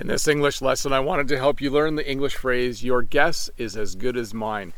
[0.00, 3.50] In this English lesson, I wanted to help you learn the English phrase, Your guess
[3.58, 4.72] is as good as mine.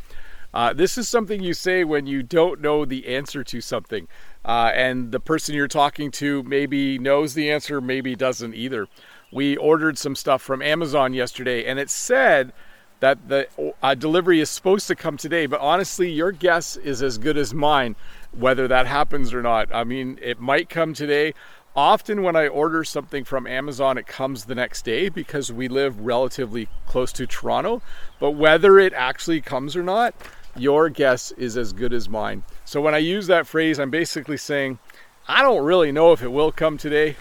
[0.53, 4.09] Uh, this is something you say when you don't know the answer to something,
[4.45, 8.89] uh, and the person you're talking to maybe knows the answer, maybe doesn't either.
[9.31, 12.53] We ordered some stuff from Amazon yesterday, and it said
[12.99, 13.47] that the
[13.81, 17.55] uh, delivery is supposed to come today, but honestly, your guess is as good as
[17.55, 17.95] mine
[18.33, 19.73] whether that happens or not.
[19.75, 21.35] I mean, it might come today.
[21.75, 26.01] Often, when I order something from Amazon, it comes the next day because we live
[26.01, 27.81] relatively close to Toronto.
[28.21, 30.15] But whether it actually comes or not,
[30.55, 32.43] your guess is as good as mine.
[32.67, 34.81] So when I use that phrase, I'm basically saying,
[35.27, 37.17] I don't really know if it will come today.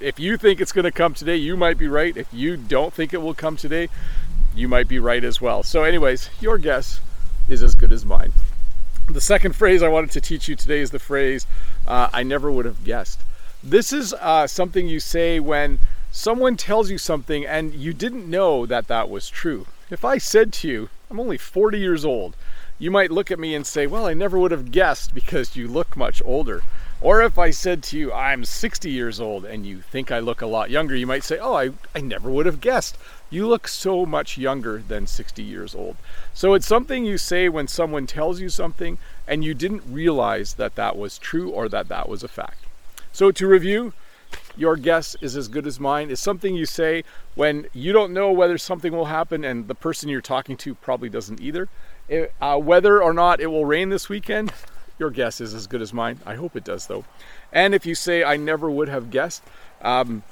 [0.00, 2.16] If you think it's going to come today, you might be right.
[2.16, 3.90] If you don't think it will come today,
[4.56, 5.62] you might be right as well.
[5.62, 7.00] So, anyways, your guess
[7.48, 8.32] is as good as mine.
[9.08, 11.46] The second phrase I wanted to teach you today is the phrase,
[11.86, 13.20] uh, I never would have guessed.
[13.64, 15.80] This is uh, something you say when
[16.12, 19.66] someone tells you something and you didn't know that that was true.
[19.90, 22.36] If I said to you, I'm only 40 years old,
[22.78, 25.66] you might look at me and say, Well, I never would have guessed because you
[25.66, 26.62] look much older.
[27.00, 30.40] Or if I said to you, I'm 60 years old and you think I look
[30.40, 32.96] a lot younger, you might say, Oh, I, I never would have guessed.
[33.28, 35.96] You look so much younger than 60 years old.
[36.32, 40.76] So it's something you say when someone tells you something and you didn't realize that
[40.76, 42.67] that was true or that that was a fact.
[43.12, 43.92] So to review,
[44.56, 48.32] your guess is as good as mine is something you say when you don't know
[48.32, 51.68] whether something will happen and the person you're talking to probably doesn't either.
[52.08, 54.52] It, uh, whether or not it will rain this weekend,
[54.98, 56.18] your guess is as good as mine.
[56.26, 57.04] I hope it does, though.
[57.52, 59.42] And if you say, I never would have guessed,
[59.80, 60.24] um,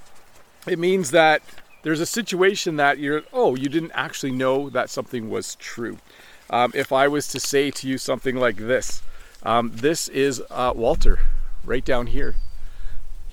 [0.66, 1.42] it means that
[1.82, 5.98] there's a situation that you're, oh, you didn't actually know that something was true.
[6.50, 9.02] Um, if I was to say to you something like this,
[9.44, 11.20] um, this is uh, Walter
[11.64, 12.34] right down here.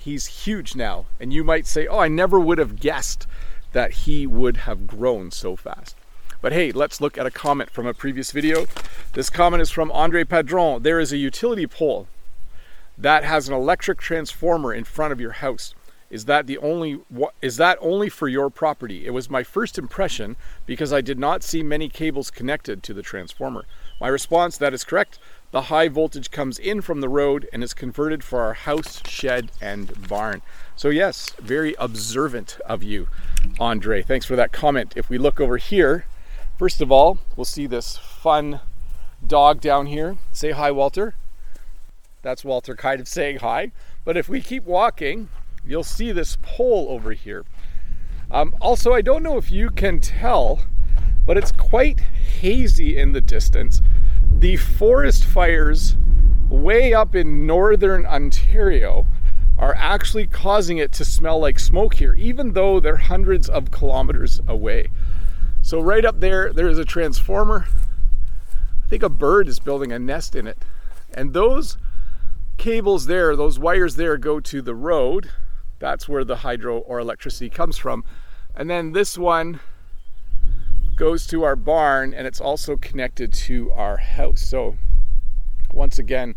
[0.04, 1.06] He's huge now.
[1.18, 3.26] And you might say, oh, I never would have guessed
[3.72, 5.96] that he would have grown so fast.
[6.42, 8.66] But hey, let's look at a comment from a previous video.
[9.14, 10.82] This comment is from Andre Padron.
[10.82, 12.06] There is a utility pole
[12.98, 15.74] that has an electric transformer in front of your house.
[16.10, 17.00] Is that the only
[17.40, 19.06] is that only for your property?
[19.06, 20.36] It was my first impression
[20.66, 23.64] because I did not see many cables connected to the transformer.
[24.00, 25.18] My response that is correct.
[25.54, 29.52] The high voltage comes in from the road and is converted for our house, shed,
[29.62, 30.42] and barn.
[30.76, 33.06] So yes, very observant of you,
[33.58, 34.02] Andre.
[34.02, 34.92] Thanks for that comment.
[34.96, 36.04] If we look over here,
[36.56, 38.60] First of all, we'll see this fun
[39.26, 40.18] dog down here.
[40.32, 41.16] Say hi, Walter.
[42.22, 43.72] That's Walter kind of saying hi.
[44.04, 45.30] But if we keep walking,
[45.66, 47.44] you'll see this pole over here.
[48.30, 50.62] Um, also, I don't know if you can tell,
[51.26, 53.82] but it's quite hazy in the distance.
[54.32, 55.96] The forest fires
[56.48, 59.06] way up in northern Ontario
[59.58, 64.40] are actually causing it to smell like smoke here, even though they're hundreds of kilometers
[64.46, 64.88] away.
[65.62, 67.66] So right up there, there is a transformer.
[68.84, 70.58] I think a bird is building a nest in it.
[71.14, 71.78] And those
[72.58, 75.30] cables there, those wires there go to the road.
[75.78, 78.04] That's where the hydro or electricity comes from.
[78.54, 79.60] And then this one
[80.96, 84.40] goes to our barn and it's also connected to our house.
[84.40, 84.76] So
[85.72, 86.34] once again,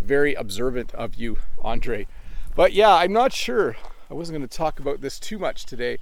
[0.00, 2.06] very observant of you, Andre.
[2.54, 3.76] But yeah, I'm not sure.
[4.10, 5.98] I wasn't going to talk about this too much today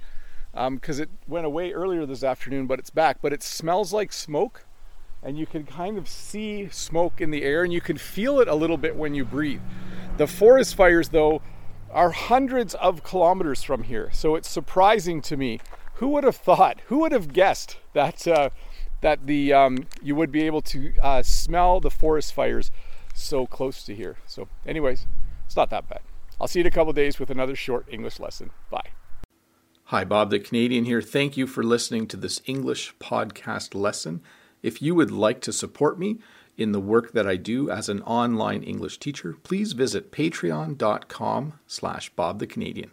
[0.53, 3.17] because um, it went away earlier this afternoon, but it's back.
[3.21, 4.65] But it smells like smoke,
[5.21, 8.47] and you can kind of see smoke in the air, and you can feel it
[8.47, 9.61] a little bit when you breathe.
[10.17, 11.41] The forest fires, though,
[11.91, 15.59] are hundreds of kilometers from here, so it's surprising to me.
[15.97, 16.81] Who would have thought?
[16.87, 18.49] Who would have guessed that uh,
[19.01, 22.69] that the um, you would be able to uh, smell the forest fires
[23.15, 24.17] so close to here?
[24.27, 25.07] So, anyways,
[25.45, 26.01] it's not that bad.
[26.39, 28.51] I'll see you in a couple days with another short English lesson.
[28.69, 28.89] Bye.
[29.85, 31.01] Hi, Bob the Canadian here.
[31.01, 34.21] Thank you for listening to this English podcast lesson.
[34.61, 36.19] If you would like to support me
[36.57, 42.09] in the work that I do as an online English teacher, please visit patreon.com slash
[42.11, 42.91] Bob the Canadian.